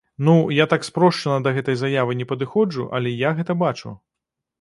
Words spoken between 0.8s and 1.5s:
спрошчана